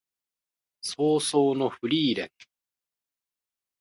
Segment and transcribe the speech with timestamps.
[0.81, 2.29] 葬送のフリーレン